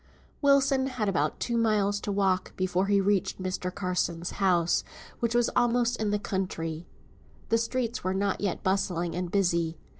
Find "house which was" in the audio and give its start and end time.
4.41-5.51